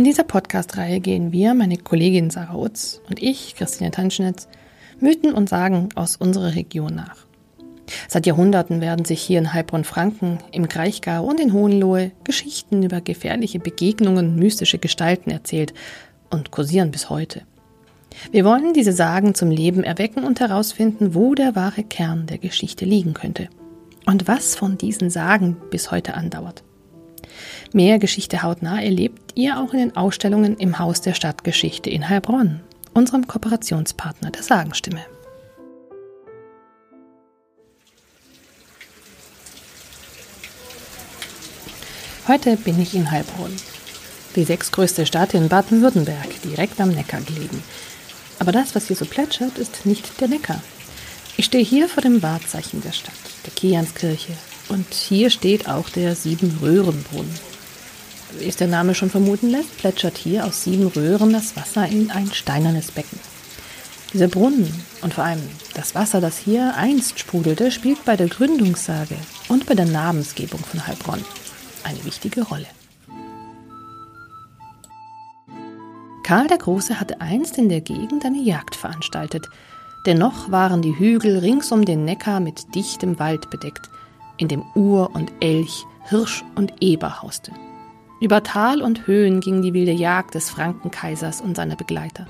[0.00, 4.48] In dieser Podcast-Reihe gehen wir, meine Kollegin Sarah Utz und ich, Christine Tanschnitz,
[4.98, 7.26] Mythen und Sagen aus unserer Region nach.
[8.08, 13.58] Seit Jahrhunderten werden sich hier in Heilbronn-Franken, im Kraichgau und in Hohenlohe Geschichten über gefährliche
[13.58, 15.74] Begegnungen, mystische Gestalten erzählt
[16.30, 17.42] und kursieren bis heute.
[18.32, 22.86] Wir wollen diese Sagen zum Leben erwecken und herausfinden, wo der wahre Kern der Geschichte
[22.86, 23.50] liegen könnte
[24.06, 26.64] und was von diesen Sagen bis heute andauert.
[27.72, 32.60] Mehr Geschichte hautnah erlebt ihr auch in den Ausstellungen im Haus der Stadtgeschichte in Heilbronn,
[32.94, 35.00] unserem Kooperationspartner der Sagenstimme.
[42.28, 43.56] Heute bin ich in Heilbronn,
[44.36, 47.62] die sechstgrößte Stadt in Baden-Württemberg, direkt am Neckar gelegen.
[48.38, 50.62] Aber das, was hier so plätschert, ist nicht der Neckar.
[51.36, 53.14] Ich stehe hier vor dem Wahrzeichen der Stadt,
[53.46, 54.34] der Kianskirche.
[54.70, 57.34] Und hier steht auch der Siebenröhrenbrunnen.
[58.38, 62.12] Wie es der Name schon vermuten lässt, plätschert hier aus sieben Röhren das Wasser in
[62.12, 63.18] ein steinernes Becken.
[64.12, 65.42] Dieser Brunnen und vor allem
[65.74, 69.16] das Wasser, das hier einst sprudelte, spielt bei der Gründungssage
[69.48, 71.24] und bei der Namensgebung von Heilbronn
[71.82, 72.66] eine wichtige Rolle.
[76.22, 79.48] Karl der Große hatte einst in der Gegend eine Jagd veranstaltet.
[80.06, 83.90] Dennoch waren die Hügel rings um den Neckar mit dichtem Wald bedeckt,
[84.40, 87.52] in dem Ur und Elch, Hirsch und Eber hauste.
[88.20, 92.26] Über Tal und Höhen ging die wilde Jagd des Frankenkaisers und seiner Begleiter.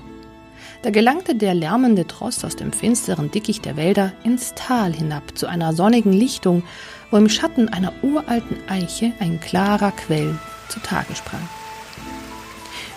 [0.83, 5.47] Da gelangte der lärmende Tross aus dem finsteren Dickicht der Wälder ins Tal hinab zu
[5.47, 6.63] einer sonnigen Lichtung,
[7.11, 10.37] wo im Schatten einer uralten Eiche ein klarer Quell
[10.69, 11.47] zutage sprang.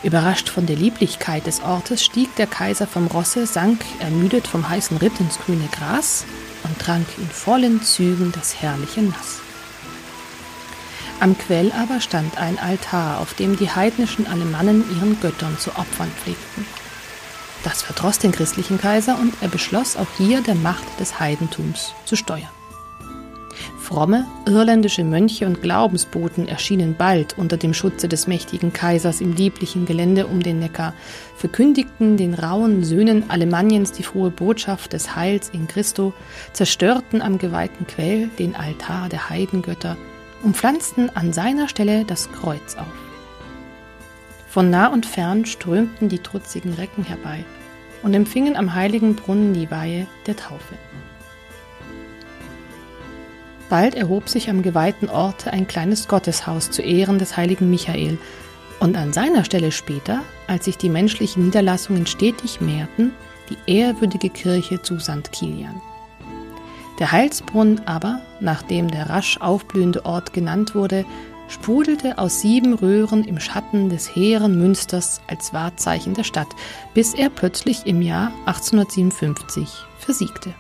[0.02, 4.98] Überrascht von der Lieblichkeit des Ortes stieg der Kaiser vom Rosse, sank ermüdet vom heißen
[4.98, 6.24] Ritt ins grüne Gras
[6.64, 9.40] und trank in vollen Zügen das herrliche Nass.
[11.20, 16.10] Am Quell aber stand ein Altar, auf dem die heidnischen Alemannen ihren Göttern zu opfern
[16.22, 16.66] pflegten.
[17.62, 22.16] Das verdross den christlichen Kaiser und er beschloss auch hier der Macht des Heidentums zu
[22.16, 22.50] steuern.
[23.84, 29.84] Fromme irländische Mönche und Glaubensboten erschienen bald unter dem Schutze des mächtigen Kaisers im lieblichen
[29.84, 30.94] Gelände um den Neckar,
[31.36, 36.14] verkündigten den rauen Söhnen Alemanniens die frohe Botschaft des Heils in Christo,
[36.54, 39.98] zerstörten am geweihten Quell den Altar der Heidengötter
[40.42, 42.86] und pflanzten an seiner Stelle das Kreuz auf.
[44.48, 47.44] Von nah und fern strömten die trutzigen Recken herbei
[48.02, 50.74] und empfingen am heiligen Brunnen die Weihe der Taufe.
[53.68, 58.18] Bald erhob sich am geweihten Orte ein kleines Gotteshaus zu Ehren des heiligen Michael,
[58.80, 63.12] und an seiner Stelle später, als sich die menschlichen Niederlassungen stetig mehrten,
[63.48, 65.32] die ehrwürdige Kirche zu St.
[65.32, 65.80] Kilian.
[66.98, 71.04] Der Heilsbrunnen aber, nachdem der rasch aufblühende Ort genannt wurde,
[71.48, 76.48] sprudelte aus sieben Röhren im Schatten des hehren Münsters als Wahrzeichen der Stadt,
[76.94, 80.54] bis er plötzlich im Jahr 1857 versiegte.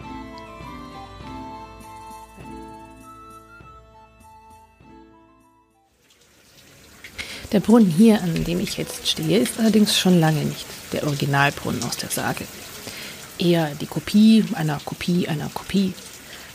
[7.54, 11.84] Der Brunnen hier, an dem ich jetzt stehe, ist allerdings schon lange nicht der Originalbrunnen
[11.84, 12.44] aus der Sage.
[13.38, 15.94] Eher die Kopie einer Kopie einer Kopie.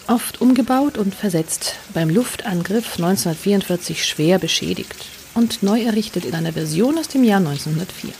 [0.08, 5.06] Oft umgebaut und versetzt, beim Luftangriff 1944 schwer beschädigt
[5.36, 8.12] und neu errichtet in einer Version aus dem Jahr 1904.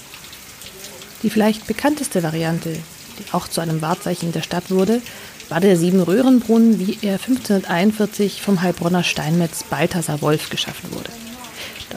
[1.24, 5.02] Die vielleicht bekannteste Variante, die auch zu einem Wahrzeichen der Stadt wurde,
[5.50, 11.10] war der Siebenröhrenbrunnen, wie er 1541 vom Heilbronner Steinmetz Balthasar Wolf geschaffen wurde.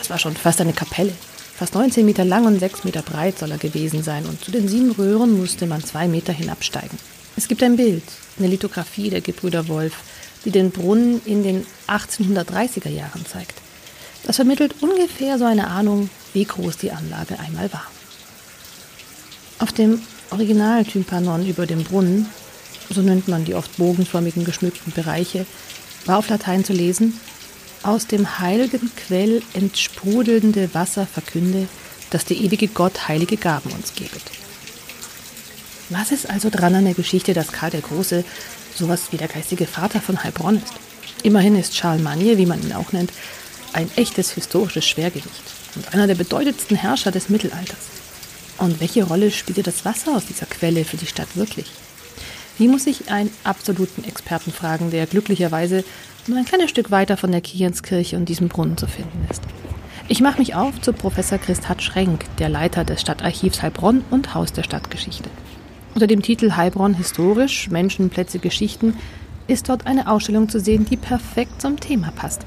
[0.02, 1.12] Das war schon fast eine Kapelle.
[1.54, 4.66] Fast 19 Meter lang und 6 Meter breit soll er gewesen sein und zu den
[4.66, 6.98] sieben Röhren musste man zwei Meter hinabsteigen.
[7.36, 8.02] Es gibt ein Bild,
[8.36, 9.94] eine Lithografie der Gebrüder Wolf,
[10.44, 13.54] die den Brunnen in den 1830er Jahren zeigt.
[14.24, 17.86] Das vermittelt ungefähr so eine Ahnung, wie groß die Anlage einmal war.
[19.60, 22.26] Auf dem Original-Tympanon über dem Brunnen,
[22.90, 25.46] so nennt man die oft bogenförmigen geschmückten Bereiche,
[26.06, 27.20] war auf Latein zu lesen
[27.82, 31.68] aus dem heiligen Quell entsprudelnde Wasser verkünde,
[32.10, 34.22] dass der ewige Gott heilige Gaben uns gebet.
[35.88, 38.24] Was ist also dran an der Geschichte, dass Karl der Große
[38.74, 40.74] sowas wie der geistige Vater von Heilbronn ist?
[41.22, 43.12] Immerhin ist Charlemagne, wie man ihn auch nennt,
[43.72, 45.28] ein echtes historisches Schwergewicht
[45.74, 47.78] und einer der bedeutendsten Herrscher des Mittelalters.
[48.58, 51.66] Und welche Rolle spielte das Wasser aus dieser Quelle für die Stadt wirklich?
[52.58, 55.84] Wie muss ich einen absoluten Experten fragen, der glücklicherweise
[56.28, 59.42] nur ein kleines Stück weiter von der Kienskirche und diesem Brunnen zu finden ist.
[60.08, 64.52] Ich mache mich auf zu Professor Christat Schrenk, der Leiter des Stadtarchivs Heilbronn und Haus
[64.52, 65.30] der Stadtgeschichte.
[65.94, 68.96] Unter dem Titel Heilbronn historisch, Menschen, Plätze, Geschichten
[69.46, 72.42] ist dort eine Ausstellung zu sehen, die perfekt zum Thema passt.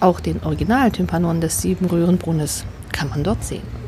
[0.00, 3.79] Auch den Originaltympanon des Siebenröhrenbrunnes kann man dort sehen.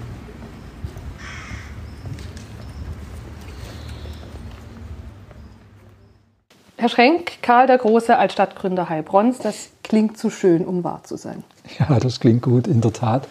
[6.82, 11.17] Herr Schrenk, Karl der Große als Stadtgründer Heilbronns, das klingt zu schön, um wahr zu
[11.17, 11.44] sein.
[11.79, 13.29] Ja, das klingt gut, in der Tat.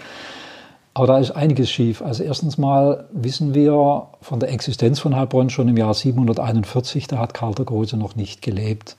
[0.94, 2.01] Aber da ist einiges schief.
[2.01, 7.18] Also erstens mal wissen wir von der Existenz von Heilbronn schon im Jahr 741, da
[7.18, 8.95] hat Karl der Große noch nicht gelebt.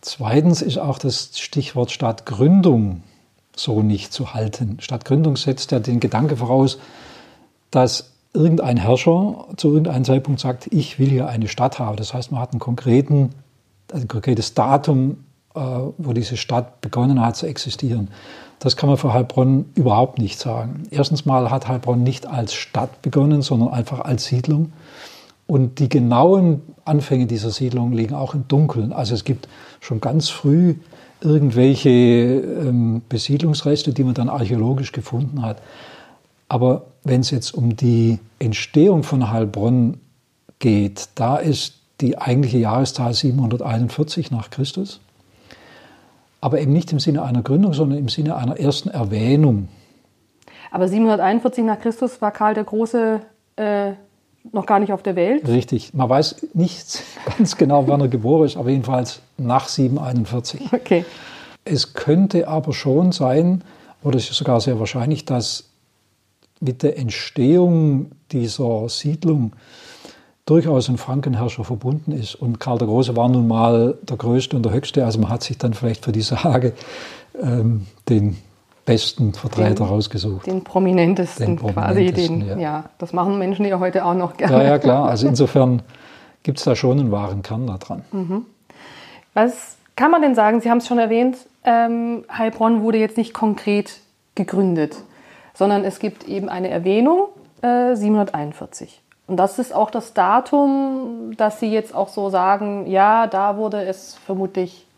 [0.00, 3.02] Zweitens ist auch das Stichwort Stadtgründung
[3.54, 4.78] so nicht zu halten.
[4.80, 6.78] Stadtgründung setzt ja den Gedanke voraus,
[7.70, 11.98] dass irgendein Herrscher zu irgendeinem Zeitpunkt sagt, ich will hier eine Stadt haben.
[11.98, 13.34] Das heißt, man hat einen konkreten,
[13.92, 18.08] ein konkretes Datum, äh, wo diese Stadt begonnen hat zu existieren.
[18.58, 20.84] Das kann man für Heilbronn überhaupt nicht sagen.
[20.90, 24.72] Erstens mal hat Heilbronn nicht als Stadt begonnen, sondern einfach als Siedlung.
[25.46, 28.92] Und die genauen Anfänge dieser Siedlung liegen auch im Dunkeln.
[28.92, 29.48] Also es gibt
[29.80, 30.74] schon ganz früh
[31.20, 35.60] irgendwelche ähm, Besiedlungsreste, die man dann archäologisch gefunden hat.
[36.48, 39.98] Aber wenn es jetzt um die Entstehung von Heilbronn
[40.58, 45.00] geht, da ist die eigentliche Jahreszahl 741 nach Christus.
[46.40, 49.68] Aber eben nicht im Sinne einer Gründung, sondern im Sinne einer ersten Erwähnung.
[50.70, 53.20] Aber 741 nach Christus war Karl der Große
[53.56, 53.92] äh,
[54.52, 55.46] noch gar nicht auf der Welt?
[55.46, 55.92] Richtig.
[55.92, 57.02] Man weiß nicht
[57.38, 60.72] ganz genau, wann er geboren ist, aber jedenfalls nach 741.
[60.72, 61.04] Okay.
[61.64, 63.62] Es könnte aber schon sein,
[64.02, 65.70] oder es ist sogar sehr wahrscheinlich, dass
[66.60, 69.52] mit der Entstehung dieser Siedlung
[70.46, 72.34] durchaus ein Frankenherrscher verbunden ist.
[72.34, 75.42] Und Karl der Große war nun mal der Größte und der Höchste, also man hat
[75.42, 76.72] sich dann vielleicht für die Sage
[77.40, 78.36] ähm, den
[78.84, 80.46] besten Vertreter den, rausgesucht.
[80.46, 82.48] Den prominentesten, den prominentesten quasi.
[82.48, 82.58] Den, ja.
[82.58, 82.84] ja.
[82.98, 84.56] das machen Menschen ja heute auch noch gerne.
[84.56, 85.08] Ja, ja, klar.
[85.10, 85.82] Also insofern
[86.42, 88.02] gibt es da schon einen wahren Kern daran.
[88.10, 88.46] Mhm.
[89.34, 90.60] Was kann man denn sagen?
[90.60, 94.00] Sie haben es schon erwähnt, ähm, Heilbronn wurde jetzt nicht konkret
[94.34, 94.96] gegründet
[95.60, 97.28] sondern es gibt eben eine Erwähnung
[97.60, 99.02] äh, 741.
[99.30, 103.80] Und das ist auch das Datum, dass Sie jetzt auch so sagen, ja, da wurde
[103.84, 104.88] es vermutlich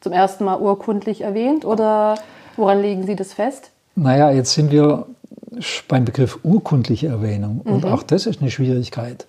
[0.00, 2.14] zum ersten Mal urkundlich erwähnt oder
[2.56, 3.72] woran legen Sie das fest?
[3.94, 5.04] Naja, jetzt sind wir
[5.86, 7.92] beim Begriff urkundliche Erwähnung und mhm.
[7.92, 9.26] auch das ist eine Schwierigkeit.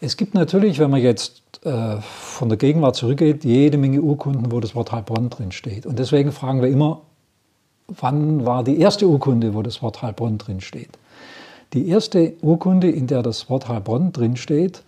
[0.00, 4.60] Es gibt natürlich, wenn man jetzt äh, von der Gegenwart zurückgeht, jede Menge Urkunden, wo
[4.60, 5.84] das Wort Heilbronn drin steht.
[5.84, 7.00] Und deswegen fragen wir immer,
[7.88, 10.90] wann war die erste Urkunde, wo das Wort Heilbronn drinsteht.
[11.74, 14.82] Die erste Urkunde, in der das Wort Heilbronn drinsteht,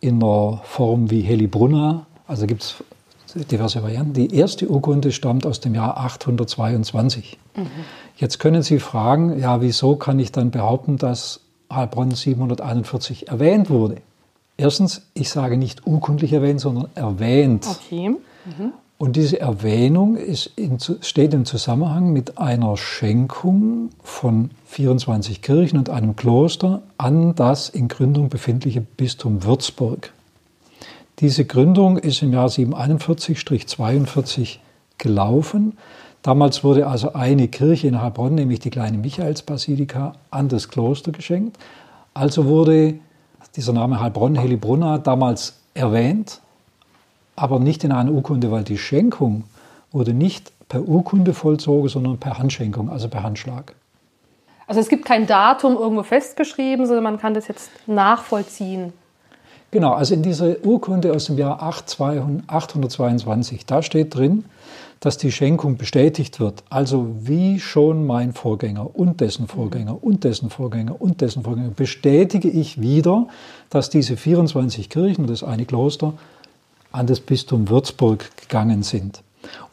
[0.00, 2.76] in einer Form wie Helibrunna, also gibt es
[3.50, 4.12] diverse Varianten.
[4.12, 7.38] Die erste Urkunde stammt aus dem Jahr 822.
[7.56, 7.66] Mhm.
[8.16, 11.40] Jetzt können Sie fragen, ja, wieso kann ich dann behaupten, dass
[11.72, 13.96] Heilbronn 741 erwähnt wurde?
[14.56, 17.66] Erstens, ich sage nicht urkundlich erwähnt, sondern erwähnt.
[17.68, 18.10] Okay.
[18.10, 18.72] Mhm.
[18.98, 26.16] Und diese Erwähnung in, steht im Zusammenhang mit einer Schenkung von 24 Kirchen und einem
[26.16, 30.12] Kloster an das in Gründung befindliche Bistum Würzburg.
[31.20, 34.56] Diese Gründung ist im Jahr 741-42
[34.98, 35.78] gelaufen.
[36.22, 41.56] Damals wurde also eine Kirche in Heilbronn, nämlich die kleine Michaelsbasilika, an das Kloster geschenkt.
[42.14, 42.94] Also wurde
[43.54, 46.40] dieser Name Heilbronn, Helibrunna, damals erwähnt
[47.38, 49.44] aber nicht in einer Urkunde, weil die Schenkung
[49.92, 53.74] wurde nicht per Urkunde vollzogen, sondern per Handschenkung, also per Handschlag.
[54.66, 58.92] Also es gibt kein Datum irgendwo festgeschrieben, sondern man kann das jetzt nachvollziehen.
[59.70, 64.44] Genau, also in dieser Urkunde aus dem Jahr 822, da steht drin,
[65.00, 66.64] dass die Schenkung bestätigt wird.
[66.70, 72.48] Also wie schon mein Vorgänger und dessen Vorgänger und dessen Vorgänger und dessen Vorgänger bestätige
[72.48, 73.28] ich wieder,
[73.70, 76.14] dass diese 24 Kirchen das eine Kloster
[76.92, 79.22] an das Bistum Würzburg gegangen sind.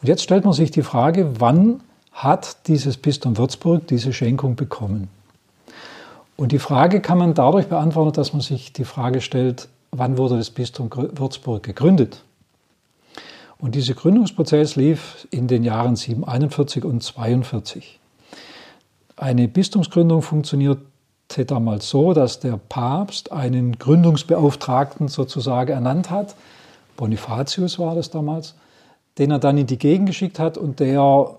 [0.00, 1.80] Und jetzt stellt man sich die Frage, wann
[2.12, 5.08] hat dieses Bistum Würzburg diese Schenkung bekommen?
[6.36, 10.36] Und die Frage kann man dadurch beantworten, dass man sich die Frage stellt, wann wurde
[10.36, 12.22] das Bistum Würzburg gegründet?
[13.58, 17.98] Und dieser Gründungsprozess lief in den Jahren 741 und 42.
[19.16, 20.84] Eine Bistumsgründung funktionierte
[21.46, 26.36] damals so, dass der Papst einen Gründungsbeauftragten sozusagen ernannt hat,
[26.96, 28.54] Bonifatius war das damals,
[29.18, 31.38] den er dann in die Gegend geschickt hat und der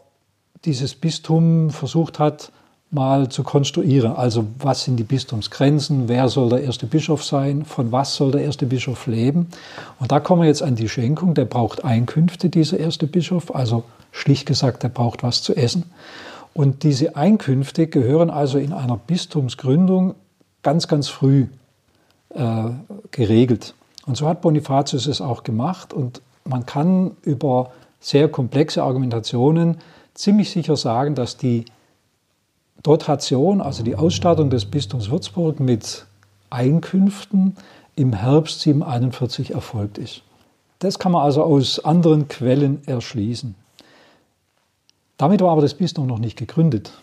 [0.66, 2.52] dieses Bistum versucht hat,
[2.90, 4.14] mal zu konstruieren.
[4.14, 8.42] Also was sind die Bistumsgrenzen, wer soll der erste Bischof sein, von was soll der
[8.42, 9.48] erste Bischof leben.
[10.00, 13.84] Und da kommen wir jetzt an die Schenkung, der braucht Einkünfte, dieser erste Bischof, also
[14.12, 15.84] schlicht gesagt, der braucht was zu essen.
[16.54, 20.16] Und diese Einkünfte gehören also in einer Bistumsgründung
[20.64, 21.48] ganz, ganz früh
[22.30, 22.70] äh,
[23.12, 23.76] geregelt.
[24.08, 29.78] Und so hat Bonifatius es auch gemacht und man kann über sehr komplexe Argumentationen
[30.14, 31.66] ziemlich sicher sagen, dass die
[32.84, 36.06] Dotation, also die Ausstattung des Bistums Würzburg mit
[36.50, 37.58] Einkünften
[37.96, 40.22] im Herbst 741 erfolgt ist.
[40.80, 43.56] Das kann man also aus anderen Quellen erschließen.
[45.18, 46.94] Damit war aber das Bistum noch nicht gegründet.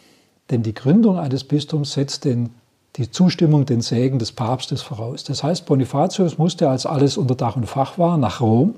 [0.50, 2.50] Denn die Gründung eines Bistums setzt den,
[2.96, 5.24] die Zustimmung, den Segen des Papstes voraus.
[5.24, 8.74] Das heißt, Bonifatius musste, als alles unter Dach und Fach war, nach Rom.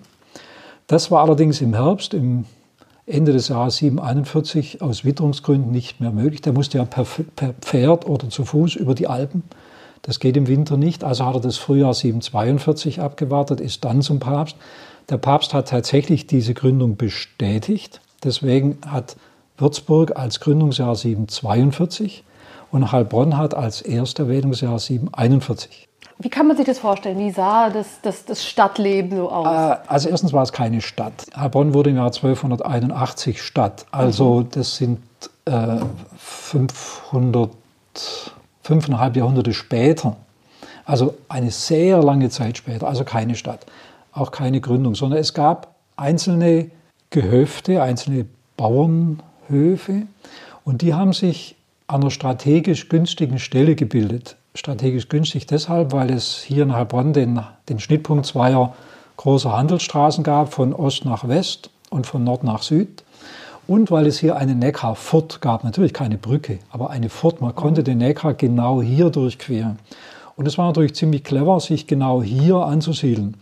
[0.86, 2.46] Das war allerdings im Herbst, im
[3.06, 6.40] Ende des Jahres 741 aus Witterungsgründen nicht mehr möglich.
[6.40, 7.04] Der musste ja per,
[7.36, 9.42] per, Pferd oder zu Fuß über die Alpen.
[10.02, 11.04] Das geht im Winter nicht.
[11.04, 14.56] Also hat er das Frühjahr 742 abgewartet, ist dann zum Papst.
[15.08, 18.00] Der Papst hat tatsächlich diese Gründung bestätigt.
[18.24, 19.16] Deswegen hat
[19.58, 22.24] Würzburg als Gründungsjahr 742
[22.76, 25.88] und Heilbronn hat als Ersterwählungsjahr 741.
[26.18, 27.18] Wie kann man sich das vorstellen?
[27.18, 29.46] Wie sah das, das, das Stadtleben so aus?
[29.46, 31.26] Äh, also erstens war es keine Stadt.
[31.36, 33.86] Heilbronn wurde im Jahr 1281 Stadt.
[33.90, 34.48] Also mhm.
[34.50, 35.00] das sind
[35.44, 35.78] äh,
[36.16, 37.50] 500,
[38.62, 40.16] fünfeinhalb Jahrhunderte später.
[40.86, 42.86] Also eine sehr lange Zeit später.
[42.86, 43.66] Also keine Stadt,
[44.12, 46.70] auch keine Gründung, sondern es gab einzelne
[47.10, 50.06] Gehöfte, einzelne Bauernhöfe
[50.64, 51.56] und die haben sich
[51.86, 57.40] an einer strategisch günstigen Stelle gebildet strategisch günstig deshalb, weil es hier in Heilbronn den,
[57.68, 58.74] den Schnittpunkt zweier
[59.16, 63.04] großer Handelsstraßen gab, von Ost nach West und von Nord nach Süd.
[63.66, 67.40] Und weil es hier eine Neckarfurt gab, natürlich keine Brücke, aber eine Furt.
[67.40, 69.78] Man konnte den Neckar genau hier durchqueren.
[70.36, 73.36] Und es war natürlich ziemlich clever, sich genau hier anzusiedeln,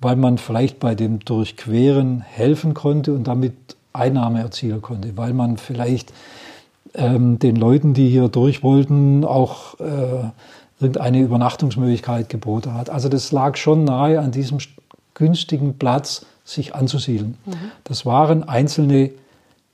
[0.00, 3.54] weil man vielleicht bei dem Durchqueren helfen konnte und damit
[3.92, 6.12] Einnahme erzielen konnte, weil man vielleicht
[6.94, 10.30] ähm, den Leuten, die hier durch wollten, auch äh,
[10.80, 12.90] irgendeine Übernachtungsmöglichkeit geboten hat.
[12.90, 14.58] Also das lag schon nahe an diesem
[15.14, 17.36] günstigen Platz, sich anzusiedeln.
[17.46, 17.52] Mhm.
[17.84, 19.10] Das waren einzelne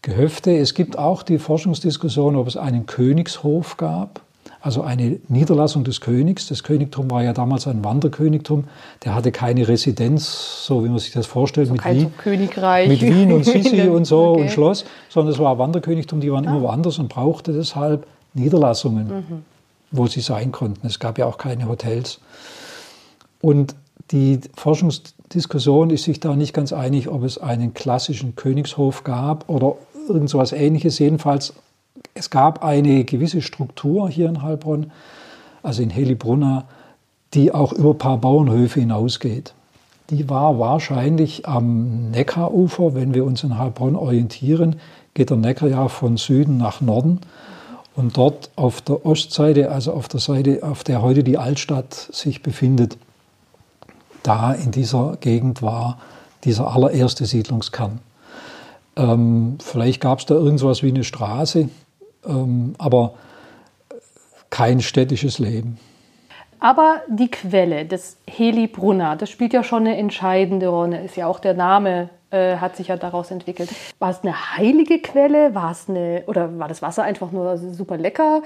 [0.02, 0.56] Gehöfte.
[0.56, 4.22] Es gibt auch die Forschungsdiskussion, ob es einen Königshof gab
[4.62, 6.48] also eine Niederlassung des Königs.
[6.48, 8.64] Das Königtum war ja damals ein Wanderkönigtum.
[9.04, 12.88] Der hatte keine Residenz, so wie man sich das vorstellt, so mit, Wien, Königreich.
[12.88, 14.42] mit Wien und Sisi und so okay.
[14.42, 16.50] und Schloss, sondern es war ein Wanderkönigtum, die waren ah.
[16.50, 19.42] immer woanders und brauchte deshalb Niederlassungen, mhm.
[19.90, 20.86] wo sie sein konnten.
[20.86, 22.20] Es gab ja auch keine Hotels.
[23.40, 23.74] Und
[24.10, 29.76] die Forschungsdiskussion ist sich da nicht ganz einig, ob es einen klassischen Königshof gab oder
[30.08, 30.98] irgend so etwas Ähnliches.
[30.98, 31.54] Jedenfalls
[32.14, 34.90] es gab eine gewisse Struktur hier in Heilbronn,
[35.62, 36.64] also in Helibrunna,
[37.34, 39.54] die auch über ein paar Bauernhöfe hinausgeht.
[40.10, 44.76] Die war wahrscheinlich am Neckarufer, wenn wir uns in Heilbronn orientieren,
[45.14, 47.20] geht der Neckar ja von Süden nach Norden.
[47.94, 52.42] Und dort auf der Ostseite, also auf der Seite, auf der heute die Altstadt sich
[52.42, 52.96] befindet,
[54.22, 55.98] da in dieser Gegend war
[56.44, 58.00] dieser allererste Siedlungskern.
[58.96, 61.68] Ähm, vielleicht gab es da irgendwas wie eine Straße,
[62.26, 63.14] ähm, aber
[64.50, 65.78] kein städtisches Leben.
[66.58, 71.40] Aber die Quelle des Helibrunner, das spielt ja schon eine entscheidende Rolle, ist ja auch
[71.40, 73.70] der Name, äh, hat sich ja daraus entwickelt.
[73.98, 75.54] War es eine heilige Quelle?
[75.54, 78.42] War es eine, oder war das Wasser einfach nur super lecker?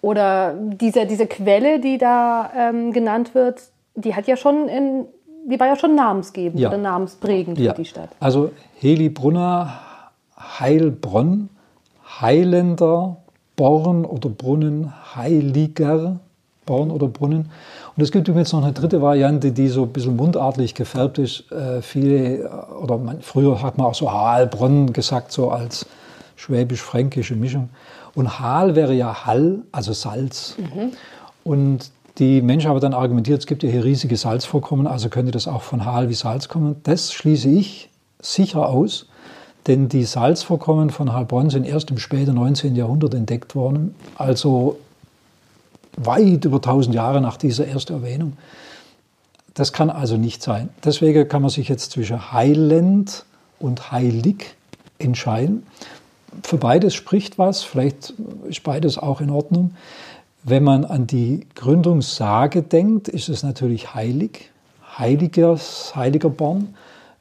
[0.00, 3.60] Oder diese, diese Quelle, die da ähm, genannt wird,
[3.96, 5.06] die hat ja schon in,
[5.46, 6.68] die war ja schon namensgebend ja.
[6.68, 7.72] oder namensprägend ja.
[7.72, 8.10] für die Stadt.
[8.20, 9.80] Also Helibrunner,
[10.36, 11.50] Heilbronn
[12.20, 13.16] heilender
[13.56, 16.20] Born oder Brunnen, heiliger
[16.64, 17.50] Born oder Brunnen.
[17.96, 21.50] Und es gibt übrigens noch eine dritte Variante, die so ein bisschen mundartlich gefärbt ist.
[21.50, 22.48] Äh, viele,
[22.80, 25.86] oder man, früher hat man auch so Haalbronn gesagt, so als
[26.36, 27.70] schwäbisch-fränkische Mischung.
[28.14, 30.56] Und Hal wäre ja Hall, also Salz.
[30.58, 30.92] Mhm.
[31.42, 35.46] Und die Menschen haben dann argumentiert, es gibt ja hier riesige Salzvorkommen, also könnte das
[35.46, 36.76] auch von Hal wie Salz kommen.
[36.82, 39.06] Das schließe ich sicher aus.
[39.66, 42.74] Denn die Salzvorkommen von Heilbronn sind erst im späten 19.
[42.74, 44.78] Jahrhundert entdeckt worden, also
[45.96, 48.38] weit über 1000 Jahre nach dieser ersten Erwähnung.
[49.52, 50.70] Das kann also nicht sein.
[50.84, 53.26] Deswegen kann man sich jetzt zwischen heilend
[53.58, 54.54] und heilig
[54.98, 55.66] entscheiden.
[56.42, 58.14] Für beides spricht was, vielleicht
[58.48, 59.74] ist beides auch in Ordnung.
[60.48, 64.50] Wenn man an die Gründungssage denkt, ist es natürlich heilig,
[64.96, 66.74] heiliges, heiliger Born.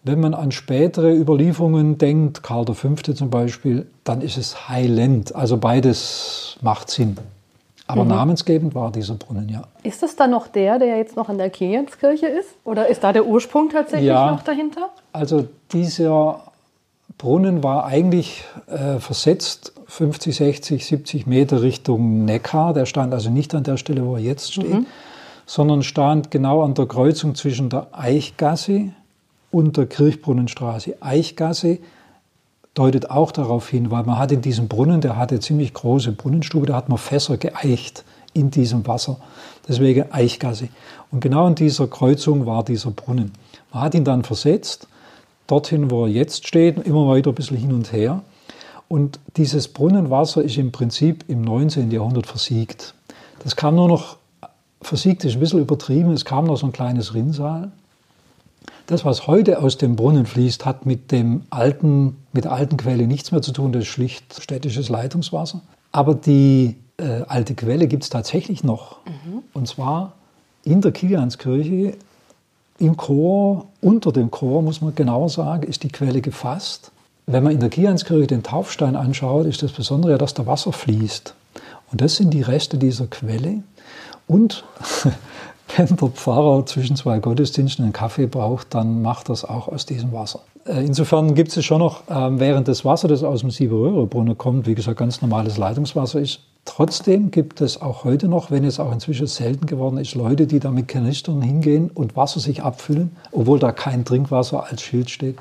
[0.03, 2.95] Wenn man an spätere Überlieferungen denkt, Karl V.
[2.95, 5.35] zum Beispiel, dann ist es Highland.
[5.35, 7.17] Also beides macht Sinn.
[7.85, 8.11] Aber mhm.
[8.11, 9.63] namensgebend war dieser Brunnen, ja.
[9.83, 12.49] Ist das dann noch der, der jetzt noch in der Kilianskirche ist?
[12.63, 14.89] Oder ist da der Ursprung tatsächlich ja, noch dahinter?
[15.11, 16.43] Also dieser
[17.17, 22.73] Brunnen war eigentlich äh, versetzt 50, 60, 70 Meter Richtung Neckar.
[22.73, 24.85] Der stand also nicht an der Stelle, wo er jetzt steht, mhm.
[25.45, 28.89] sondern stand genau an der Kreuzung zwischen der Eichgasse
[29.51, 30.97] und der Kirchbrunnenstraße.
[30.99, 31.79] Eichgasse
[32.73, 36.67] deutet auch darauf hin, weil man hat in diesem Brunnen, der hatte ziemlich große Brunnenstube,
[36.67, 38.03] da hat man Fässer geeicht
[38.33, 39.17] in diesem Wasser.
[39.67, 40.69] Deswegen Eichgasse.
[41.11, 43.31] Und genau an dieser Kreuzung war dieser Brunnen.
[43.73, 44.87] Man hat ihn dann versetzt
[45.47, 48.21] dorthin, wo er jetzt steht, immer weiter ein bisschen hin und her.
[48.87, 51.91] Und dieses Brunnenwasser ist im Prinzip im 19.
[51.91, 52.93] Jahrhundert versiegt.
[53.43, 54.17] Das kam nur noch,
[54.81, 57.71] versiegt ist ein bisschen übertrieben, es kam noch so ein kleines Rinnsal.
[58.85, 63.05] Das, was heute aus dem Brunnen fließt, hat mit, dem alten, mit der alten Quelle
[63.05, 65.61] nichts mehr zu tun, das ist schlicht städtisches Leitungswasser.
[65.91, 68.99] Aber die äh, alte Quelle gibt es tatsächlich noch.
[69.05, 69.43] Mhm.
[69.53, 70.13] Und zwar
[70.63, 71.97] in der Kilianskirche,
[72.79, 76.91] im Chor, unter dem Chor, muss man genauer sagen, ist die Quelle gefasst.
[77.29, 81.33] Wenn man in der Kilianskirche den Taufstein anschaut, ist das Besondere, dass da Wasser fließt.
[81.91, 83.63] Und das sind die Reste dieser Quelle.
[84.27, 84.63] Und
[85.75, 90.13] wenn der Pfarrer zwischen zwei Gottesdiensten einen Kaffee braucht, dann macht das auch aus diesem
[90.13, 90.39] Wasser.
[90.65, 94.65] Äh, insofern gibt es schon noch, ähm, während das Wasser, das aus dem Sieberröhrebrunnen kommt,
[94.65, 96.39] wie gesagt, ganz normales Leitungswasser ist.
[96.63, 100.61] Trotzdem gibt es auch heute noch, wenn es auch inzwischen selten geworden ist, Leute, die
[100.61, 105.37] da mit Kanistern hingehen und Wasser sich abfüllen, obwohl da kein Trinkwasser als Schild steht,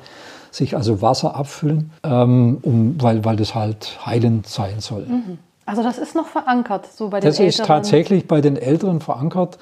[0.57, 5.05] sich also Wasser abfüllen, ähm, um, weil, weil das halt heilend sein soll.
[5.05, 5.37] Mhm.
[5.65, 7.61] Also das ist noch verankert, so bei den Das Älteren.
[7.61, 9.57] ist tatsächlich bei den Älteren verankert.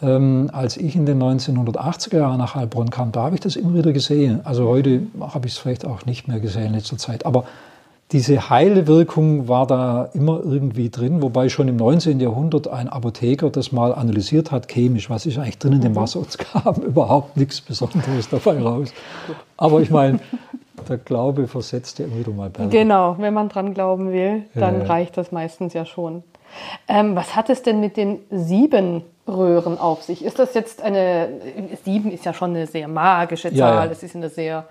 [0.00, 3.74] Ähm, als ich in den 1980er Jahren nach Heilbronn kam, da habe ich das immer
[3.74, 4.40] wieder gesehen.
[4.44, 7.26] Also heute habe ich es vielleicht auch nicht mehr gesehen in letzter Zeit.
[7.26, 7.44] Aber
[8.12, 12.20] diese Heilwirkung war da immer irgendwie drin, wobei schon im 19.
[12.20, 15.96] Jahrhundert ein Apotheker das mal analysiert hat, chemisch, was ist eigentlich drin in dem mhm.
[15.96, 18.94] Wasser und es kam überhaupt nichts Besonderes dabei raus.
[19.58, 20.20] Aber ich meine,
[20.88, 22.70] der Glaube versetzt ja immer wieder mal Berge.
[22.70, 24.86] Genau, wenn man dran glauben will, dann ja.
[24.86, 26.22] reicht das meistens ja schon.
[26.88, 30.24] Ähm, was hat es denn mit den sieben Röhren auf sich?
[30.24, 31.28] Ist das jetzt eine,
[31.84, 33.90] sieben ist ja schon eine sehr magische Zahl, ja, ja.
[33.90, 34.64] es ist eine sehr,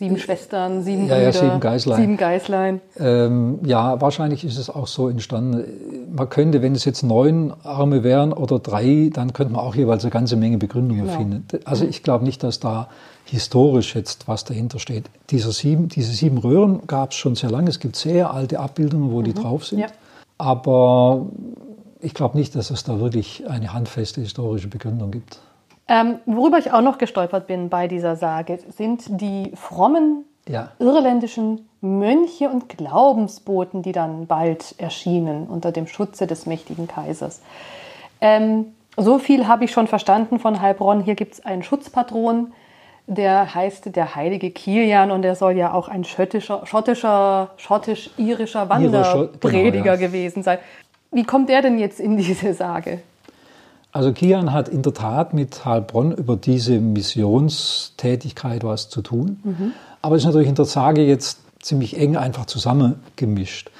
[0.00, 2.00] sieben Schwestern, sieben ja, Brüder, ja, sieben Geißlein.
[2.00, 2.80] Sieben Geißlein.
[2.98, 5.62] Ähm, ja, wahrscheinlich ist es auch so entstanden.
[6.16, 10.02] Man könnte, wenn es jetzt neun Arme wären oder drei, dann könnte man auch jeweils
[10.02, 11.18] eine ganze Menge Begründungen genau.
[11.18, 11.46] finden.
[11.66, 12.88] Also ich glaube nicht, dass da
[13.26, 15.04] historisch jetzt was dahinter steht.
[15.28, 17.68] Diese sieben, diese sieben Röhren gab es schon sehr lange.
[17.68, 19.24] Es gibt sehr alte Abbildungen, wo mhm.
[19.24, 19.80] die drauf sind.
[19.80, 19.88] Ja.
[20.38, 21.26] Aber
[22.00, 25.40] ich glaube nicht, dass es da wirklich eine handfeste historische Begründung gibt.
[25.90, 30.70] Ähm, worüber ich auch noch gestolpert bin bei dieser Sage, sind die frommen ja.
[30.78, 37.42] irländischen Mönche und Glaubensboten, die dann bald erschienen unter dem Schutze des mächtigen Kaisers.
[38.20, 41.02] Ähm, so viel habe ich schon verstanden von Heilbronn.
[41.02, 42.52] Hier gibt es einen Schutzpatron,
[43.08, 49.72] der heißt der heilige Kilian und der soll ja auch ein schottischer, schottischer, schottisch-irischer Wanderprediger
[49.72, 49.96] genau, ja.
[49.96, 50.58] gewesen sein.
[51.10, 53.00] Wie kommt der denn jetzt in diese Sage?
[53.92, 59.40] Also Kian hat in der Tat mit Heilbronn über diese Missionstätigkeit was zu tun.
[59.42, 59.72] Mhm.
[60.00, 63.70] Aber ist natürlich in der Sage jetzt ziemlich eng einfach zusammengemischt.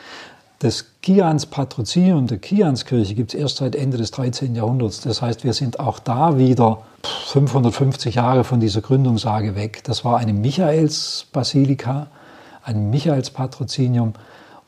[0.58, 4.54] Das Kians Patrozinium der Kianskirche gibt es erst seit Ende des 13.
[4.54, 5.00] Jahrhunderts.
[5.00, 6.82] Das heißt, wir sind auch da wieder
[7.28, 9.82] 550 Jahre von dieser Gründungssage weg.
[9.84, 12.08] Das war eine Michaelsbasilika,
[12.62, 14.12] ein Michaelspatrozinium.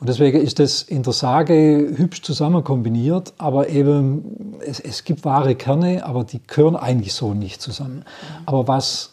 [0.03, 5.25] Und deswegen ist das in der Sage hübsch zusammen kombiniert, aber eben es, es gibt
[5.25, 8.05] wahre Kerne, aber die gehören eigentlich so nicht zusammen.
[8.45, 9.13] Aber was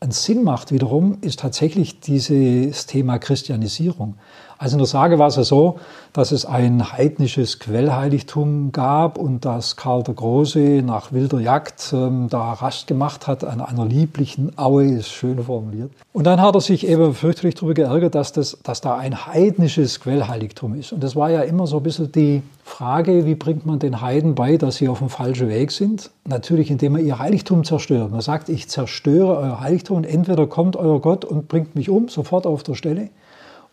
[0.00, 4.16] einen Sinn macht wiederum, ist tatsächlich dieses Thema Christianisierung.
[4.64, 5.78] Also in der Sage war es ja so,
[6.14, 12.28] dass es ein heidnisches Quellheiligtum gab und dass Karl der Große nach wilder Jagd ähm,
[12.30, 15.90] da Rast gemacht hat an einer lieblichen Aue, ist schön formuliert.
[16.14, 20.00] Und dann hat er sich eben fürchterlich darüber geärgert, dass, das, dass da ein heidnisches
[20.00, 20.94] Quellheiligtum ist.
[20.94, 24.34] Und das war ja immer so ein bisschen die Frage, wie bringt man den Heiden
[24.34, 26.10] bei, dass sie auf dem falschen Weg sind?
[26.26, 28.10] Natürlich, indem man ihr Heiligtum zerstört.
[28.10, 32.08] Man sagt, ich zerstöre euer Heiligtum und entweder kommt euer Gott und bringt mich um,
[32.08, 33.10] sofort auf der Stelle,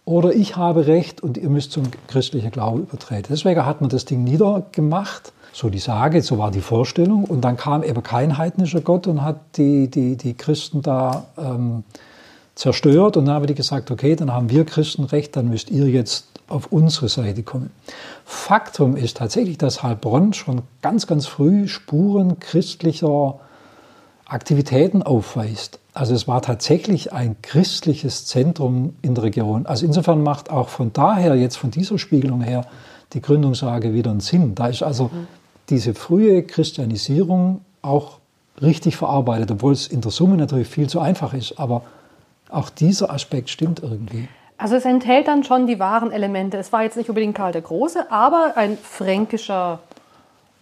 [0.05, 3.27] oder ich habe Recht und ihr müsst zum christlichen Glauben übertreten.
[3.29, 7.25] Deswegen hat man das Ding niedergemacht, so die Sage, so war die Vorstellung.
[7.25, 11.83] Und dann kam eben kein heidnischer Gott und hat die, die, die Christen da ähm,
[12.55, 13.17] zerstört.
[13.17, 16.27] Und dann haben die gesagt, okay, dann haben wir Christen Recht, dann müsst ihr jetzt
[16.47, 17.71] auf unsere Seite kommen.
[18.25, 23.39] Faktum ist tatsächlich, dass Heilbronn schon ganz, ganz früh Spuren christlicher
[24.25, 25.79] Aktivitäten aufweist.
[25.93, 29.65] Also es war tatsächlich ein christliches Zentrum in der Region.
[29.65, 32.65] Also insofern macht auch von daher, jetzt von dieser Spiegelung her,
[33.13, 34.55] die Gründungssage wieder einen Sinn.
[34.55, 35.27] Da ist also mhm.
[35.69, 38.19] diese frühe Christianisierung auch
[38.61, 41.59] richtig verarbeitet, obwohl es in der Summe natürlich viel zu einfach ist.
[41.59, 41.83] Aber
[42.49, 44.29] auch dieser Aspekt stimmt irgendwie.
[44.57, 46.57] Also es enthält dann schon die wahren Elemente.
[46.57, 49.79] Es war jetzt nicht unbedingt Karl der Große, aber ein fränkischer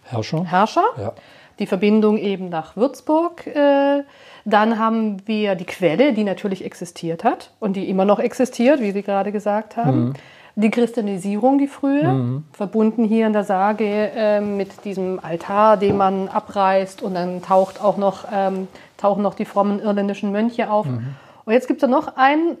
[0.04, 0.44] Herrscher.
[0.44, 0.84] Herrscher.
[0.98, 1.12] Ja.
[1.58, 3.46] Die Verbindung eben nach Würzburg.
[3.46, 4.02] Äh,
[4.44, 8.92] dann haben wir die Quelle, die natürlich existiert hat und die immer noch existiert, wie
[8.92, 10.04] Sie gerade gesagt haben.
[10.04, 10.14] Mhm.
[10.56, 12.44] Die Christianisierung, die frühe, mhm.
[12.52, 17.80] verbunden hier in der Sage äh, mit diesem Altar, den man abreißt und dann taucht
[17.80, 20.86] auch noch, ähm, tauchen noch die frommen irländischen Mönche auf.
[20.86, 21.14] Mhm.
[21.44, 22.58] Und jetzt gibt es noch einen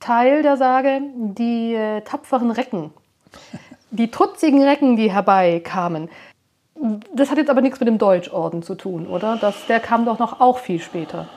[0.00, 2.90] Teil der Sage, die äh, tapferen Recken.
[3.90, 6.08] Die trutzigen Recken, die herbeikamen.
[7.14, 9.38] Das hat jetzt aber nichts mit dem Deutschorden zu tun, oder?
[9.40, 11.28] Das, der kam doch noch auch viel später.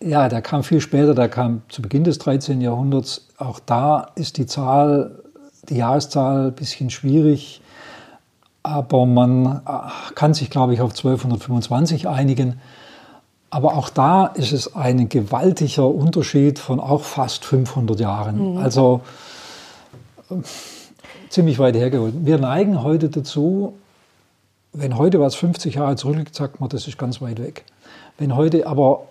[0.00, 2.60] Ja, der kam viel später, der kam zu Beginn des 13.
[2.60, 3.28] Jahrhunderts.
[3.38, 5.22] Auch da ist die Zahl,
[5.68, 7.62] die Jahreszahl ein bisschen schwierig,
[8.62, 12.60] aber man äh, kann sich, glaube ich, auf 1225 einigen.
[13.50, 18.52] Aber auch da ist es ein gewaltiger Unterschied von auch fast 500 Jahren.
[18.52, 18.58] Mhm.
[18.58, 19.00] Also
[20.30, 20.34] äh,
[21.28, 22.14] ziemlich weit hergeholt.
[22.18, 23.74] Wir neigen heute dazu,
[24.74, 27.64] wenn heute was 50 Jahre zurückliegt, sagt man, das ist ganz weit weg.
[28.18, 29.06] Wenn heute aber,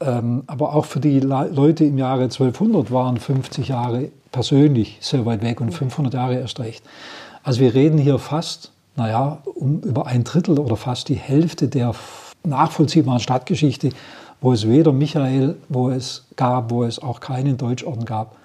[0.00, 5.42] ähm, aber auch für die Leute im Jahre 1200 waren 50 Jahre persönlich sehr weit
[5.42, 6.84] weg und 500 Jahre erst recht.
[7.42, 11.94] Also wir reden hier fast, naja, um über ein Drittel oder fast die Hälfte der
[12.44, 13.90] nachvollziehbaren Stadtgeschichte,
[14.40, 18.36] wo es weder Michael, wo es gab, wo es auch keinen Deutschorden gab.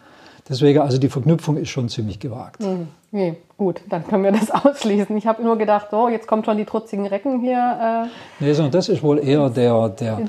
[0.52, 2.62] Deswegen, also die Verknüpfung ist schon ziemlich gewagt.
[2.62, 2.90] Mhm.
[3.12, 5.16] Nee, gut, dann können wir das ausschließen.
[5.16, 8.10] Ich habe nur gedacht, so, jetzt kommen schon die trutzigen Recken hier.
[8.40, 10.20] Äh, nee, sondern das ist wohl eher der, der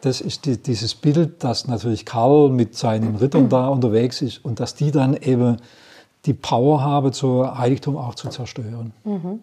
[0.00, 4.58] das ist die, dieses Bild, dass natürlich Karl mit seinen Rittern da unterwegs ist und
[4.58, 5.58] dass die dann eben
[6.26, 8.92] die Power haben, so Heiligtum auch zu zerstören.
[9.04, 9.38] Mhm.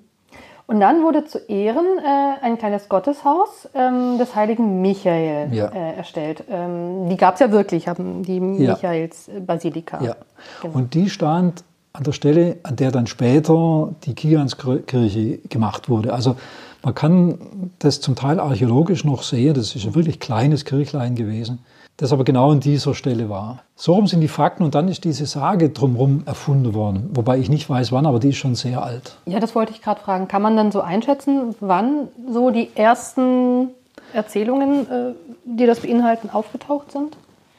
[0.67, 5.67] Und dann wurde zu Ehren äh, ein kleines Gotteshaus ähm, des heiligen Michael ja.
[5.69, 6.43] äh, erstellt.
[6.49, 8.41] Ähm, die gab es ja wirklich, haben die.
[8.41, 10.03] Michaels Basilika.
[10.03, 10.15] Ja.
[10.61, 10.77] Genau.
[10.77, 11.63] Und die stand
[11.97, 16.13] an der Stelle, an der dann später die Kilianskirche gemacht wurde.
[16.13, 16.35] Also
[16.83, 21.59] man kann das zum Teil archäologisch noch sehen, das ist ein wirklich kleines Kirchlein gewesen,
[21.97, 23.63] das aber genau an dieser Stelle war.
[23.75, 27.49] So rum sind die Fakten und dann ist diese Sage drumherum erfunden worden, wobei ich
[27.49, 29.17] nicht weiß wann, aber die ist schon sehr alt.
[29.25, 30.27] Ja, das wollte ich gerade fragen.
[30.27, 33.69] Kann man dann so einschätzen, wann so die ersten
[34.13, 35.13] Erzählungen, äh,
[35.45, 37.17] die das beinhalten, aufgetaucht sind?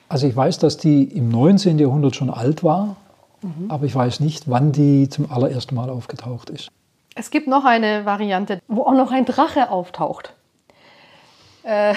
[0.08, 1.78] Also ich weiß, dass die im 19.
[1.80, 2.96] Jahrhundert schon alt war,
[3.42, 3.70] Mhm.
[3.70, 6.68] Aber ich weiß nicht, wann die zum allerersten Mal aufgetaucht ist.
[7.14, 10.34] Es gibt noch eine Variante, wo auch noch ein Drache auftaucht.
[11.64, 11.94] Äh,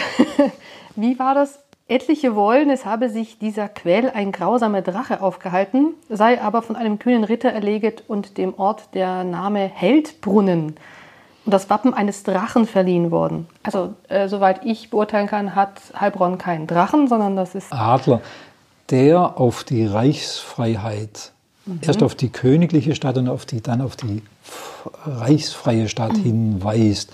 [0.95, 1.59] wie war das?
[1.87, 6.99] Etliche wollen, es habe sich dieser Quell ein grausamer Drache aufgehalten, sei aber von einem
[6.99, 10.77] kühnen Ritter erleget und dem Ort der Name Heldbrunnen
[11.45, 13.45] und das Wappen eines Drachen verliehen worden.
[13.63, 17.73] Also, äh, soweit ich beurteilen kann, hat Heilbronn keinen Drachen, sondern das ist.
[17.73, 18.21] Adler
[18.89, 21.31] der auf die Reichsfreiheit,
[21.65, 21.79] mhm.
[21.81, 24.21] erst auf die königliche Stadt und auf die, dann auf die
[25.05, 26.23] reichsfreie Stadt mhm.
[26.23, 27.11] hinweist.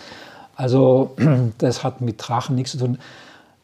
[0.55, 1.15] Also
[1.57, 2.97] das hat mit Drachen nichts zu tun.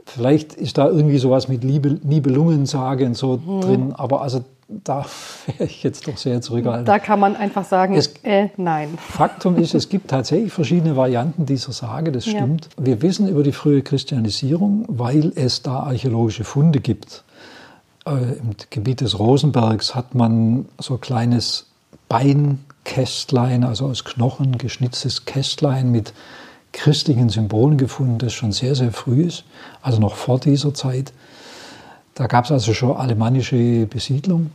[0.06, 3.62] Vielleicht ist da irgendwie sowas mit Liebe, Nibelungensage und so mhm.
[3.62, 5.06] drin, aber also da
[5.46, 6.88] wäre ich jetzt doch sehr zurückhaltend.
[6.88, 8.98] Da kann man einfach sagen, es, äh, nein.
[8.98, 12.70] Faktum ist, es gibt tatsächlich verschiedene Varianten dieser Sage, das stimmt.
[12.78, 12.86] Ja.
[12.86, 17.24] Wir wissen über die frühe Christianisierung, weil es da archäologische Funde gibt.
[18.06, 21.68] Äh, im Gebiet des Rosenbergs hat man so ein kleines
[22.10, 26.13] Beinkästlein, also aus Knochen geschnitztes Kästlein mit
[26.74, 29.46] christlichen Symbolen gefunden, das schon sehr, sehr früh ist,
[29.82, 31.13] also noch vor dieser Zeit.
[32.16, 34.52] Da gab es also schon alemannische Besiedlung.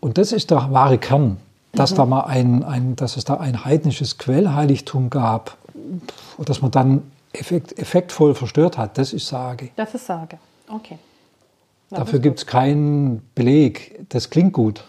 [0.00, 1.38] Und das ist der wahre Kern,
[1.72, 1.96] dass, mhm.
[1.96, 5.56] da mal ein, ein, dass es da ein heidnisches Quellheiligtum gab,
[6.38, 8.98] das man dann effekt, effektvoll verstört hat.
[8.98, 9.70] Das ist Sage.
[9.76, 10.98] Das ist Sage, okay.
[11.90, 14.04] Dafür gibt es keinen Beleg.
[14.08, 14.84] Das klingt gut.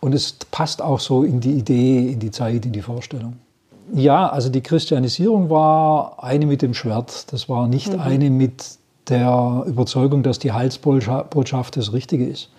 [0.00, 3.36] Und es passt auch so in die Idee, in die Zeit, in die Vorstellung.
[3.92, 7.32] Ja, also die Christianisierung war eine mit dem Schwert.
[7.32, 8.00] Das war nicht mhm.
[8.00, 12.50] eine mit der Überzeugung, dass die Heilsbotschaft das Richtige ist.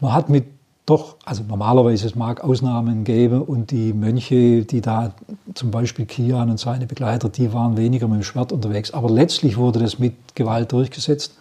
[0.00, 0.44] Man hat mit
[0.84, 5.14] doch, also normalerweise es mag Ausnahmen geben und die Mönche, die da
[5.54, 8.90] zum Beispiel Kian und seine Begleiter, die waren weniger mit dem Schwert unterwegs.
[8.90, 11.36] Aber letztlich wurde das mit Gewalt durchgesetzt.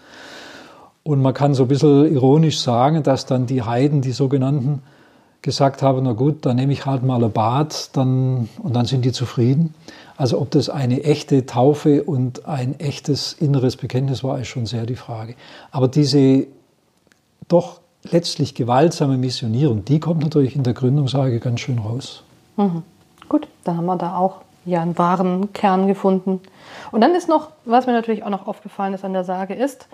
[1.04, 4.82] Und man kann so ein bisschen ironisch sagen, dass dann die Heiden, die sogenannten,
[5.42, 9.04] gesagt haben, na gut, dann nehme ich halt mal ein Bad dann, und dann sind
[9.06, 9.74] die zufrieden.
[10.16, 14.86] Also ob das eine echte Taufe und ein echtes inneres Bekenntnis war, ist schon sehr
[14.86, 15.34] die Frage.
[15.72, 16.46] Aber diese
[17.48, 22.24] doch letztlich gewaltsame Missionierung, die kommt natürlich in der Gründungssage ganz schön raus.
[22.58, 22.84] Mhm.
[23.28, 26.40] Gut, dann haben wir da auch ja einen wahren Kern gefunden.
[26.92, 29.88] Und dann ist noch, was mir natürlich auch noch aufgefallen ist an der Sage, ist,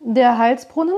[0.00, 0.94] der Heilsbrunnen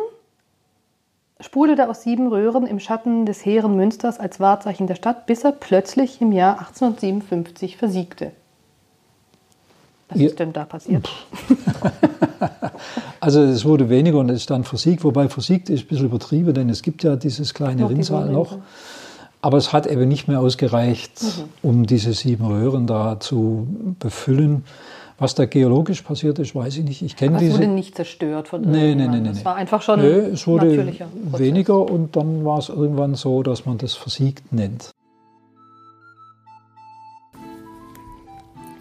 [1.41, 5.53] sprudelte aus sieben Röhren im Schatten des hehren Münsters als Wahrzeichen der Stadt, bis er
[5.53, 8.33] plötzlich im Jahr 1857 versiegte.
[10.09, 10.27] Was ja.
[10.29, 11.09] ist denn da passiert?
[13.21, 16.55] also es wurde weniger und es ist dann versiegt, wobei versiegt ist ein bisschen übertrieben,
[16.55, 18.59] denn es gibt ja dieses kleine Rinnsal noch.
[19.41, 21.45] Aber es hat eben nicht mehr ausgereicht, mhm.
[21.63, 23.67] um diese sieben Röhren da zu
[23.99, 24.65] befüllen
[25.23, 27.01] Was da geologisch passiert ist, weiß ich nicht.
[27.01, 27.53] Ich kenne diese.
[27.53, 29.29] Es wurde nicht zerstört von nee, nee, nee, nee.
[29.29, 31.39] Es war einfach schon nee, es wurde natürlicher Prozess.
[31.39, 34.91] weniger und dann war es irgendwann so, dass man das versiegt nennt.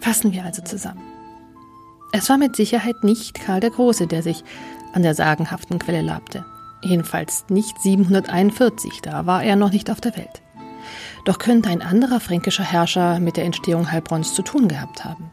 [0.00, 1.02] Fassen wir also zusammen.
[2.10, 4.42] Es war mit Sicherheit nicht Karl der Große, der sich
[4.94, 6.44] an der sagenhaften Quelle labte.
[6.82, 10.42] Jedenfalls nicht 741, da war er noch nicht auf der Welt.
[11.24, 15.30] Doch könnte ein anderer fränkischer Herrscher mit der Entstehung Heilbronns zu tun gehabt haben.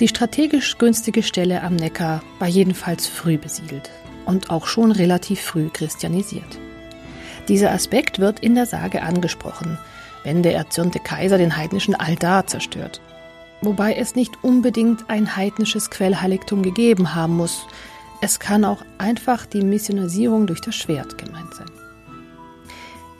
[0.00, 3.90] Die strategisch günstige Stelle am Neckar war jedenfalls früh besiedelt
[4.26, 6.58] und auch schon relativ früh christianisiert.
[7.48, 9.78] Dieser Aspekt wird in der Sage angesprochen,
[10.22, 13.00] wenn der erzürnte Kaiser den heidnischen Altar zerstört.
[13.60, 17.66] Wobei es nicht unbedingt ein heidnisches Quellheiligtum gegeben haben muss.
[18.20, 21.73] Es kann auch einfach die Missionisierung durch das Schwert gemeint sein.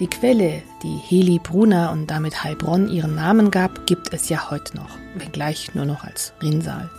[0.01, 4.77] Die Quelle, die Heli Bruna und damit Heilbronn ihren Namen gab, gibt es ja heute
[4.77, 6.91] noch, wenngleich nur noch als Rinnsal.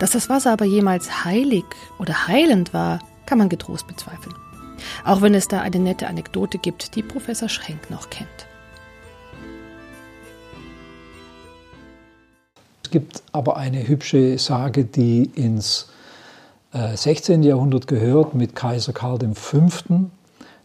[0.00, 1.62] Dass das Wasser aber jemals heilig
[2.00, 4.34] oder heilend war, kann man getrost bezweifeln.
[5.04, 8.28] Auch wenn es da eine nette Anekdote gibt, die Professor Schrenk noch kennt.
[12.82, 15.90] Es gibt aber eine hübsche Sage, die ins
[16.72, 17.44] 16.
[17.44, 19.68] Äh, Jahrhundert gehört mit Kaiser Karl V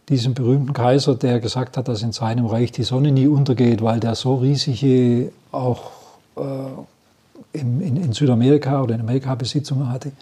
[0.08, 4.00] diesem berühmten Kaiser, der gesagt hat, dass in seinem Reich die Sonne nie untergeht, weil
[4.00, 5.90] der so riesige auch
[6.36, 10.12] äh, in, in, in, Südamerika oder in Amerika Besitzungen hatte.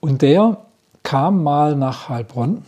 [0.00, 0.58] Und der
[1.02, 2.62] kam mal nach Heilbronn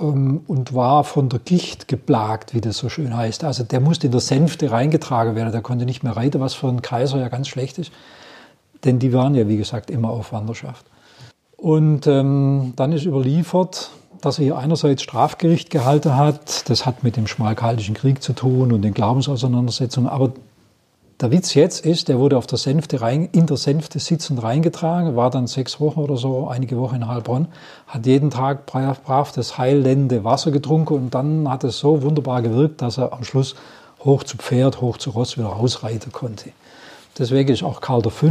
[0.00, 3.44] ähm, und war von der Gicht geplagt, wie das so schön heißt.
[3.44, 6.68] Also der musste in der Sänfte reingetragen werden, der konnte nicht mehr reiten, was für
[6.68, 7.92] einen Kaiser ja ganz schlecht ist.
[8.84, 10.86] Denn die waren ja, wie gesagt, immer auf Wanderschaft.
[11.56, 16.68] Und ähm, dann ist überliefert, dass er hier einerseits Strafgericht gehalten hat.
[16.68, 20.08] Das hat mit dem Schmalkaldischen Krieg zu tun und den Glaubensauseinandersetzungen.
[20.08, 20.32] Aber
[21.20, 25.16] der Witz jetzt ist, der wurde auf der Sänfte rein, in der Sänfte sitzend reingetragen,
[25.16, 27.48] war dann sechs Wochen oder so, einige Wochen in Heilbronn,
[27.86, 32.40] hat jeden Tag brav, brav das heilende Wasser getrunken und dann hat es so wunderbar
[32.40, 33.54] gewirkt, dass er am Schluss
[34.02, 36.52] hoch zu Pferd, hoch zu Ross wieder rausreiten konnte.
[37.18, 38.28] Deswegen ist auch Karl V.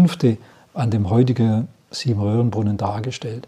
[0.74, 3.48] an dem heutigen Siebenröhrenbrunnen dargestellt.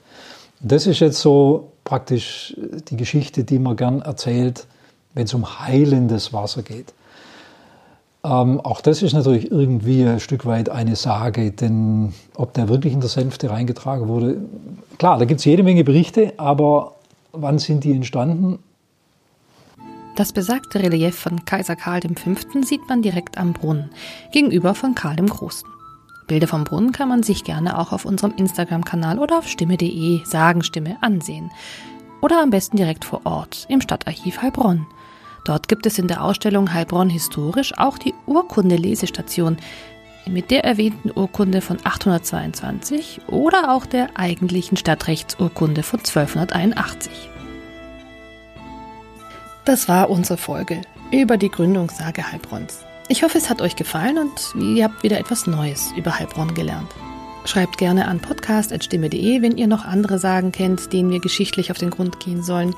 [0.60, 2.56] Das ist jetzt so praktisch
[2.89, 4.67] die Geschichte, die man gern erzählt,
[5.13, 6.94] wenn es um heilendes Wasser geht.
[8.24, 12.94] Ähm, auch das ist natürlich irgendwie ein Stück weit eine Sage, denn ob der wirklich
[12.94, 14.38] in der Sänfte reingetragen wurde,
[15.00, 16.96] klar, da gibt es jede Menge Berichte, aber
[17.32, 18.60] wann sind die entstanden?
[20.15, 22.62] Das besagte Relief von Kaiser Karl V.
[22.63, 23.89] sieht man direkt am Brunnen,
[24.32, 25.71] gegenüber von Karl dem Großen.
[26.32, 30.96] Bilder vom Brunnen kann man sich gerne auch auf unserem Instagram-Kanal oder auf stimme.de Sagenstimme
[31.02, 31.52] ansehen.
[32.22, 34.88] Oder am besten direkt vor Ort im Stadtarchiv Heilbronn.
[35.44, 39.58] Dort gibt es in der Ausstellung Heilbronn historisch auch die Urkunde-Lesestation
[40.26, 47.12] mit der erwähnten Urkunde von 822 oder auch der eigentlichen Stadtrechtsurkunde von 1281.
[49.65, 50.80] Das war unsere Folge
[51.12, 52.86] über die Gründungssage Heilbronns.
[53.12, 56.88] Ich hoffe, es hat euch gefallen und ihr habt wieder etwas Neues über Heilbronn gelernt.
[57.43, 61.89] Schreibt gerne an podcast.stimme.de, wenn ihr noch andere Sagen kennt, denen wir geschichtlich auf den
[61.89, 62.74] Grund gehen sollen.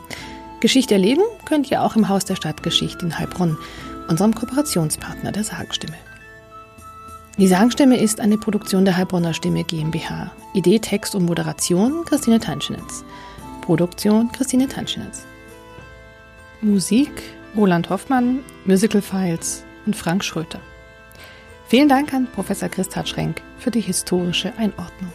[0.60, 3.60] Geschichte erleben könnt ihr auch im Haus der Stadtgeschichte in Heilbronn,
[4.08, 5.98] unserem Kooperationspartner der Sagenstimme.
[7.38, 10.32] Die Sagenstimme ist eine Produktion der Heilbronner Stimme GmbH.
[10.56, 13.06] Idee, Text und Moderation Christine Tanschinitz.
[13.62, 15.28] Produktion Christine Tanschinitz.
[16.62, 17.12] Musik
[17.56, 20.60] Roland Hoffmann, Musical Files und Frank Schröter.
[21.68, 25.12] Vielen Dank an Professor Christa Schrenk für die historische Einordnung.